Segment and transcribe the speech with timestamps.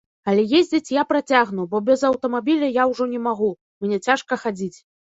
[0.31, 3.55] Але ездзіць я працягну, бо без аўтамабіля я ўжо не магу,
[3.87, 4.77] мне цяжка хадзіць.